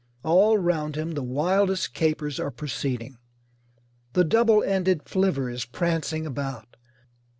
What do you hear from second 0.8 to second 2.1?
him the wildest